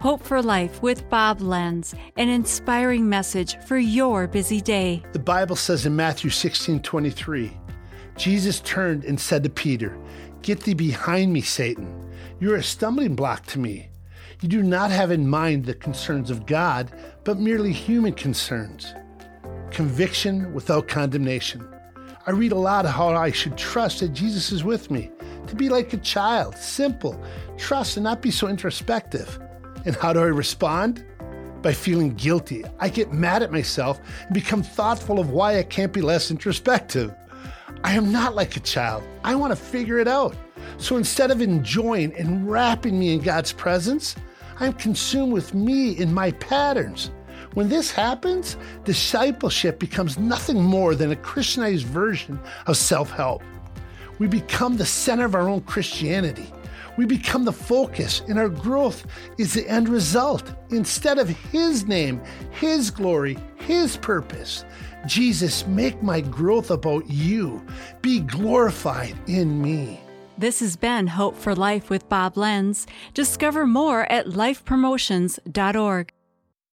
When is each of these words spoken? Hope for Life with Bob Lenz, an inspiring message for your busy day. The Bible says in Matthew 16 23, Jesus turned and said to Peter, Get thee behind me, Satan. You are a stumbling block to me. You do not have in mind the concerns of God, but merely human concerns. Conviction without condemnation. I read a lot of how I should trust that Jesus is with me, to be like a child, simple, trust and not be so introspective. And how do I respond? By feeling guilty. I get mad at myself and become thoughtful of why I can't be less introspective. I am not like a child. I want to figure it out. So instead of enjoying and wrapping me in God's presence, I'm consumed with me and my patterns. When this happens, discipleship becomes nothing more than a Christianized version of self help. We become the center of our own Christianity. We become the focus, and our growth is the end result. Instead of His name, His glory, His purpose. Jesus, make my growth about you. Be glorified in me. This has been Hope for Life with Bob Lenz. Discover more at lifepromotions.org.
Hope 0.00 0.22
for 0.22 0.40
Life 0.40 0.80
with 0.80 1.10
Bob 1.10 1.42
Lenz, 1.42 1.94
an 2.16 2.30
inspiring 2.30 3.06
message 3.06 3.58
for 3.66 3.76
your 3.76 4.26
busy 4.26 4.58
day. 4.58 5.02
The 5.12 5.18
Bible 5.18 5.56
says 5.56 5.84
in 5.84 5.94
Matthew 5.94 6.30
16 6.30 6.80
23, 6.80 7.52
Jesus 8.16 8.60
turned 8.60 9.04
and 9.04 9.20
said 9.20 9.42
to 9.42 9.50
Peter, 9.50 9.98
Get 10.40 10.60
thee 10.60 10.72
behind 10.72 11.34
me, 11.34 11.42
Satan. 11.42 12.10
You 12.40 12.54
are 12.54 12.56
a 12.56 12.62
stumbling 12.62 13.14
block 13.14 13.44
to 13.48 13.58
me. 13.58 13.90
You 14.40 14.48
do 14.48 14.62
not 14.62 14.90
have 14.90 15.10
in 15.10 15.28
mind 15.28 15.66
the 15.66 15.74
concerns 15.74 16.30
of 16.30 16.46
God, 16.46 16.90
but 17.24 17.38
merely 17.38 17.70
human 17.70 18.14
concerns. 18.14 18.94
Conviction 19.70 20.54
without 20.54 20.88
condemnation. 20.88 21.68
I 22.26 22.30
read 22.30 22.52
a 22.52 22.58
lot 22.58 22.86
of 22.86 22.92
how 22.92 23.10
I 23.10 23.32
should 23.32 23.58
trust 23.58 24.00
that 24.00 24.14
Jesus 24.14 24.50
is 24.50 24.64
with 24.64 24.90
me, 24.90 25.10
to 25.46 25.54
be 25.54 25.68
like 25.68 25.92
a 25.92 25.98
child, 25.98 26.56
simple, 26.56 27.22
trust 27.58 27.98
and 27.98 28.04
not 28.04 28.22
be 28.22 28.30
so 28.30 28.48
introspective. 28.48 29.38
And 29.84 29.96
how 29.96 30.12
do 30.12 30.20
I 30.20 30.24
respond? 30.24 31.04
By 31.62 31.72
feeling 31.72 32.14
guilty. 32.14 32.64
I 32.78 32.88
get 32.88 33.12
mad 33.12 33.42
at 33.42 33.52
myself 33.52 34.00
and 34.26 34.34
become 34.34 34.62
thoughtful 34.62 35.18
of 35.18 35.30
why 35.30 35.58
I 35.58 35.62
can't 35.62 35.92
be 35.92 36.00
less 36.00 36.30
introspective. 36.30 37.14
I 37.84 37.94
am 37.94 38.12
not 38.12 38.34
like 38.34 38.56
a 38.56 38.60
child. 38.60 39.02
I 39.24 39.34
want 39.34 39.52
to 39.52 39.56
figure 39.56 39.98
it 39.98 40.08
out. 40.08 40.36
So 40.78 40.96
instead 40.96 41.30
of 41.30 41.40
enjoying 41.40 42.14
and 42.14 42.50
wrapping 42.50 42.98
me 42.98 43.14
in 43.14 43.20
God's 43.20 43.52
presence, 43.52 44.16
I'm 44.58 44.72
consumed 44.74 45.32
with 45.32 45.54
me 45.54 46.00
and 46.00 46.14
my 46.14 46.32
patterns. 46.32 47.10
When 47.54 47.68
this 47.68 47.90
happens, 47.90 48.56
discipleship 48.84 49.78
becomes 49.78 50.18
nothing 50.18 50.62
more 50.62 50.94
than 50.94 51.10
a 51.10 51.16
Christianized 51.16 51.86
version 51.86 52.38
of 52.66 52.76
self 52.76 53.10
help. 53.10 53.42
We 54.18 54.26
become 54.28 54.76
the 54.76 54.86
center 54.86 55.24
of 55.24 55.34
our 55.34 55.48
own 55.48 55.62
Christianity. 55.62 56.46
We 56.96 57.06
become 57.06 57.44
the 57.44 57.52
focus, 57.52 58.22
and 58.28 58.38
our 58.38 58.48
growth 58.48 59.06
is 59.38 59.54
the 59.54 59.68
end 59.68 59.88
result. 59.88 60.54
Instead 60.70 61.18
of 61.18 61.28
His 61.28 61.86
name, 61.86 62.20
His 62.50 62.90
glory, 62.90 63.38
His 63.56 63.96
purpose. 63.96 64.64
Jesus, 65.06 65.66
make 65.66 66.02
my 66.02 66.20
growth 66.20 66.70
about 66.70 67.08
you. 67.08 67.64
Be 68.02 68.20
glorified 68.20 69.14
in 69.26 69.62
me. 69.62 70.00
This 70.36 70.60
has 70.60 70.76
been 70.76 71.06
Hope 71.06 71.36
for 71.36 71.54
Life 71.54 71.90
with 71.90 72.08
Bob 72.08 72.36
Lenz. 72.36 72.86
Discover 73.14 73.66
more 73.66 74.10
at 74.10 74.26
lifepromotions.org. 74.26 76.12